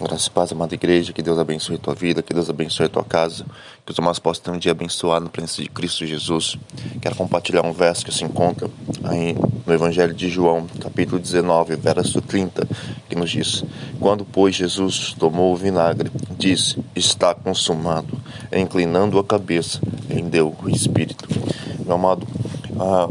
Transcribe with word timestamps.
Graças 0.00 0.28
paz, 0.28 0.52
amada 0.52 0.72
igreja, 0.76 1.12
que 1.12 1.20
Deus 1.20 1.40
abençoe 1.40 1.74
a 1.74 1.78
tua 1.78 1.92
vida, 1.92 2.22
que 2.22 2.32
Deus 2.32 2.48
abençoe 2.48 2.86
a 2.86 2.88
tua 2.88 3.02
casa, 3.02 3.44
que 3.84 3.90
os 3.90 3.98
irmãos 3.98 4.20
possam 4.20 4.44
ter 4.44 4.50
um 4.52 4.58
dia 4.58 4.70
abençoado 4.70 5.24
na 5.24 5.30
presença 5.30 5.60
de 5.60 5.68
Cristo 5.68 6.06
Jesus. 6.06 6.56
Quero 7.02 7.16
compartilhar 7.16 7.66
um 7.66 7.72
verso 7.72 8.04
que 8.04 8.14
se 8.14 8.22
encontra 8.22 8.70
aí 9.02 9.34
no 9.66 9.74
Evangelho 9.74 10.14
de 10.14 10.28
João, 10.28 10.68
capítulo 10.80 11.18
19, 11.18 11.74
verso 11.74 12.20
30, 12.20 12.64
que 13.08 13.16
nos 13.16 13.28
diz: 13.28 13.64
Quando, 13.98 14.24
pois, 14.24 14.54
Jesus 14.54 15.16
tomou 15.18 15.52
o 15.52 15.56
vinagre, 15.56 16.12
disse: 16.38 16.78
Está 16.94 17.34
consumado. 17.34 18.16
Inclinando 18.52 19.18
a 19.18 19.24
cabeça, 19.24 19.80
rendeu 20.08 20.56
o 20.62 20.70
Espírito. 20.70 21.26
Meu 21.84 21.96
amado, 21.96 22.24
ah, 22.78 23.08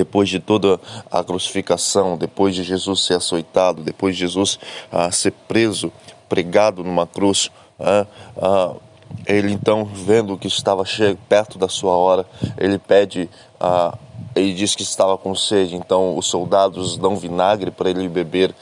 depois 0.00 0.30
de 0.30 0.40
toda 0.40 0.80
a 1.10 1.22
crucificação, 1.22 2.16
depois 2.16 2.54
de 2.54 2.62
Jesus 2.62 3.04
ser 3.04 3.14
açoitado, 3.14 3.82
depois 3.82 4.14
de 4.14 4.20
Jesus 4.20 4.58
ah, 4.90 5.10
ser 5.10 5.32
preso, 5.46 5.92
pregado 6.26 6.82
numa 6.82 7.06
cruz, 7.06 7.50
ah, 7.78 8.06
ah, 8.40 8.74
ele 9.26 9.52
então, 9.52 9.84
vendo 9.84 10.38
que 10.38 10.46
estava 10.46 10.84
perto 11.28 11.58
da 11.58 11.68
sua 11.68 11.92
hora, 11.92 12.24
ele 12.56 12.78
pede, 12.78 13.28
ah, 13.60 13.96
ele 14.34 14.54
diz 14.54 14.74
que 14.74 14.82
estava 14.82 15.18
com 15.18 15.34
sede, 15.34 15.76
então 15.76 16.16
os 16.16 16.26
soldados 16.26 16.96
dão 16.96 17.16
vinagre 17.16 17.70
para 17.70 17.90
ele 17.90 18.08
beber, 18.08 18.54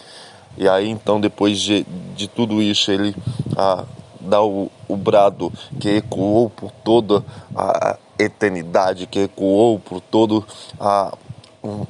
e 0.56 0.68
aí 0.68 0.88
então, 0.88 1.20
depois 1.20 1.60
de, 1.60 1.86
de 2.16 2.26
tudo 2.26 2.60
isso, 2.60 2.90
ele 2.90 3.14
ah, 3.56 3.84
dá 4.20 4.42
o, 4.42 4.72
o 4.88 4.96
brado 4.96 5.52
que 5.78 5.88
ecoou 5.88 6.50
por 6.50 6.72
toda 6.82 7.24
a 7.54 7.96
eternidade, 8.18 9.06
que 9.06 9.20
ecoou 9.20 9.78
por 9.78 10.00
todo 10.00 10.44
a, 10.78 11.16
um, 11.62 11.86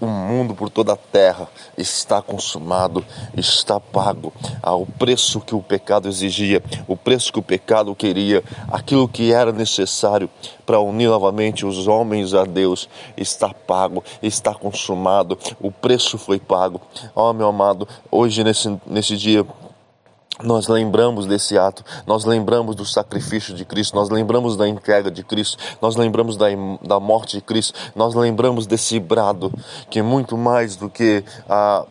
o 0.00 0.06
mundo, 0.06 0.54
por 0.54 0.70
toda 0.70 0.92
a 0.92 0.96
terra, 0.96 1.48
está 1.76 2.22
consumado, 2.22 3.04
está 3.36 3.80
pago. 3.80 4.32
Ah, 4.62 4.74
o 4.74 4.86
preço 4.86 5.40
que 5.40 5.54
o 5.54 5.62
pecado 5.62 6.08
exigia, 6.08 6.62
o 6.86 6.96
preço 6.96 7.32
que 7.32 7.38
o 7.38 7.42
pecado 7.42 7.94
queria, 7.94 8.42
aquilo 8.70 9.08
que 9.08 9.32
era 9.32 9.52
necessário 9.52 10.30
para 10.64 10.80
unir 10.80 11.08
novamente 11.08 11.66
os 11.66 11.86
homens 11.86 12.34
a 12.34 12.44
Deus, 12.44 12.88
está 13.16 13.52
pago, 13.52 14.04
está 14.22 14.54
consumado, 14.54 15.38
o 15.60 15.70
preço 15.70 16.16
foi 16.16 16.38
pago. 16.38 16.80
Ó 17.14 17.30
oh, 17.30 17.32
meu 17.32 17.48
amado, 17.48 17.88
hoje 18.10 18.44
nesse, 18.44 18.78
nesse 18.86 19.16
dia 19.16 19.44
nós 20.42 20.68
lembramos 20.68 21.26
desse 21.26 21.58
ato, 21.58 21.84
nós 22.06 22.24
lembramos 22.24 22.76
do 22.76 22.84
sacrifício 22.84 23.54
de 23.54 23.64
Cristo, 23.64 23.94
nós 23.96 24.08
lembramos 24.08 24.56
da 24.56 24.68
entrega 24.68 25.10
de 25.10 25.22
Cristo, 25.24 25.58
nós 25.80 25.96
lembramos 25.96 26.36
da, 26.36 26.46
da 26.82 27.00
morte 27.00 27.36
de 27.36 27.42
Cristo, 27.42 27.78
nós 27.94 28.14
lembramos 28.14 28.66
desse 28.66 29.00
brado, 29.00 29.52
que 29.90 29.98
é 29.98 30.02
muito 30.02 30.36
mais 30.36 30.76
do 30.76 30.88
que 30.88 31.24
ah, 31.48 31.84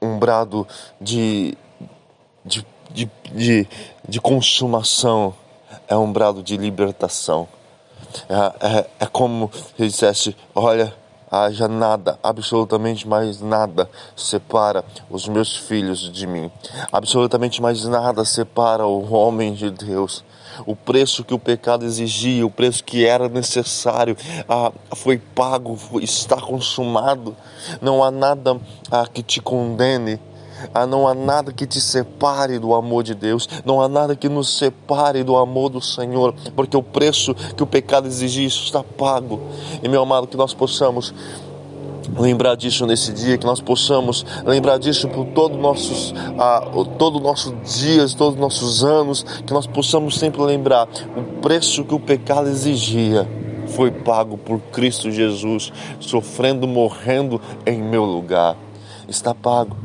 um 0.00 0.18
brado 0.18 0.66
de, 1.00 1.56
de, 2.44 2.66
de, 2.90 3.10
de, 3.32 3.68
de 4.08 4.20
consumação, 4.20 5.34
é 5.88 5.96
um 5.96 6.12
brado 6.12 6.42
de 6.42 6.56
libertação. 6.56 7.48
É, 8.28 8.78
é, 8.78 8.86
é 9.00 9.06
como 9.06 9.50
se 9.76 9.86
dissesse: 9.86 10.36
olha, 10.54 10.92
haja 11.30 11.68
nada, 11.68 12.18
absolutamente 12.22 13.06
mais 13.06 13.40
nada 13.40 13.88
separa 14.16 14.84
os 15.08 15.28
meus 15.28 15.56
filhos 15.56 16.10
de 16.10 16.26
mim. 16.26 16.50
Absolutamente 16.90 17.62
mais 17.62 17.84
nada 17.84 18.24
separa 18.24 18.86
o 18.86 19.12
homem 19.12 19.54
de 19.54 19.70
Deus. 19.70 20.24
O 20.66 20.74
preço 20.74 21.24
que 21.24 21.32
o 21.32 21.38
pecado 21.38 21.84
exigia, 21.84 22.44
o 22.44 22.50
preço 22.50 22.82
que 22.82 23.06
era 23.06 23.28
necessário, 23.28 24.16
ah, 24.48 24.72
foi 24.94 25.16
pago, 25.18 25.78
está 26.00 26.40
consumado. 26.40 27.36
Não 27.80 28.02
há 28.02 28.10
nada 28.10 28.58
ah, 28.90 29.06
que 29.06 29.22
te 29.22 29.40
condene 29.40 30.18
ah, 30.74 30.86
não 30.86 31.06
há 31.06 31.14
nada 31.14 31.52
que 31.52 31.66
te 31.66 31.80
separe 31.80 32.58
do 32.58 32.74
amor 32.74 33.02
de 33.02 33.14
Deus, 33.14 33.48
não 33.64 33.80
há 33.80 33.88
nada 33.88 34.16
que 34.16 34.28
nos 34.28 34.56
separe 34.56 35.22
do 35.22 35.36
amor 35.36 35.70
do 35.70 35.80
Senhor, 35.80 36.34
porque 36.54 36.76
o 36.76 36.82
preço 36.82 37.34
que 37.34 37.62
o 37.62 37.66
pecado 37.66 38.06
exigia 38.06 38.46
está 38.46 38.82
pago. 38.82 39.40
E 39.82 39.88
meu 39.88 40.02
amado, 40.02 40.26
que 40.26 40.36
nós 40.36 40.54
possamos 40.54 41.14
lembrar 42.18 42.56
disso 42.56 42.86
nesse 42.86 43.12
dia, 43.12 43.38
que 43.38 43.46
nós 43.46 43.60
possamos 43.60 44.24
lembrar 44.44 44.78
disso 44.78 45.08
por 45.08 45.26
todos 45.26 45.56
nossos, 45.58 46.14
ah, 46.38 46.66
todo 46.98 47.20
nosso 47.20 47.54
dias, 47.64 48.14
todos 48.14 48.34
os 48.34 48.40
nossos 48.40 48.84
anos, 48.84 49.22
que 49.22 49.52
nós 49.52 49.66
possamos 49.66 50.18
sempre 50.18 50.40
lembrar 50.42 50.88
o 51.16 51.40
preço 51.40 51.84
que 51.84 51.94
o 51.94 52.00
pecado 52.00 52.48
exigia 52.48 53.28
foi 53.70 53.90
pago 53.90 54.36
por 54.36 54.60
Cristo 54.72 55.10
Jesus, 55.10 55.72
sofrendo, 56.00 56.66
morrendo 56.66 57.40
em 57.64 57.80
meu 57.80 58.04
lugar. 58.04 58.56
Está 59.08 59.34
pago. 59.34 59.76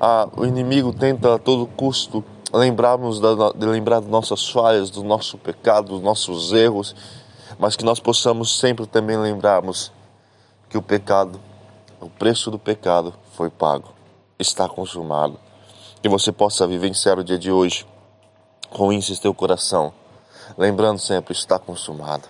Ah, 0.00 0.28
o 0.36 0.44
inimigo 0.44 0.92
tenta 0.92 1.34
a 1.34 1.38
todo 1.38 1.66
custo 1.66 2.24
lembrarmos 2.52 3.18
da, 3.18 3.52
de 3.54 3.66
lembrar 3.66 4.00
nossas 4.02 4.48
falhas, 4.48 4.90
do 4.90 5.02
nosso 5.02 5.38
pecado, 5.38 5.88
dos 5.88 6.02
nossos 6.02 6.52
erros, 6.52 6.94
mas 7.58 7.76
que 7.76 7.84
nós 7.84 7.98
possamos 7.98 8.58
sempre 8.58 8.86
também 8.86 9.16
lembrarmos 9.16 9.90
que 10.68 10.76
o 10.76 10.82
pecado, 10.82 11.40
o 12.00 12.10
preço 12.10 12.50
do 12.50 12.58
pecado 12.58 13.14
foi 13.32 13.48
pago, 13.48 13.88
está 14.38 14.68
consumado. 14.68 15.38
Que 16.02 16.08
você 16.08 16.32
possa 16.32 16.66
vivenciar 16.66 17.18
o 17.18 17.24
dia 17.24 17.38
de 17.38 17.50
hoje 17.50 17.86
com 18.70 18.92
isso 18.92 19.12
em 19.12 19.16
teu 19.16 19.32
coração, 19.32 19.92
lembrando 20.58 20.98
sempre, 20.98 21.32
está 21.32 21.58
consumado, 21.58 22.24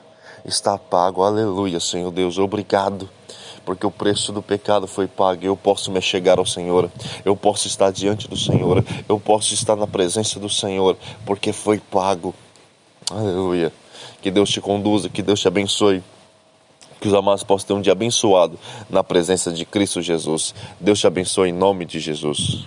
está 0.44 0.76
pago, 0.76 1.22
aleluia, 1.22 1.80
Senhor 1.80 2.10
Deus, 2.10 2.38
obrigado 2.38 3.08
porque 3.64 3.86
o 3.86 3.91
preço 3.91 4.32
do 4.32 4.42
pecado 4.42 4.86
foi 4.86 5.06
pago. 5.06 5.44
Eu 5.44 5.56
posso 5.56 5.91
me 5.91 6.00
chegar 6.00 6.38
ao 6.38 6.47
Senhor, 6.47 6.91
eu 7.25 7.36
posso 7.36 7.66
estar 7.66 7.91
diante 7.91 8.28
do 8.28 8.36
Senhor, 8.36 8.84
eu 9.08 9.19
posso 9.20 9.54
estar 9.54 9.76
na 9.76 9.86
presença 9.86 10.38
do 10.38 10.48
Senhor, 10.48 10.97
porque 11.25 11.52
foi 11.52 11.78
pago. 11.78 12.34
Aleluia. 13.10 13.72
Que 14.20 14.31
Deus 14.31 14.50
te 14.50 14.60
conduza, 14.60 15.08
que 15.08 15.22
Deus 15.22 15.41
te 15.41 15.48
abençoe. 15.48 16.02
Que 17.00 17.08
os 17.08 17.14
amados 17.14 17.42
possam 17.42 17.66
ter 17.66 17.72
um 17.75 17.81
dia 17.81 17.92
abençoado 17.92 18.56
na 18.88 19.02
presença 19.02 19.52
de 19.52 19.64
Cristo 19.64 20.00
Jesus. 20.00 20.54
Deus 20.78 21.00
te 21.00 21.06
abençoe 21.06 21.48
em 21.48 21.52
nome 21.52 21.84
de 21.84 21.98
Jesus. 21.98 22.64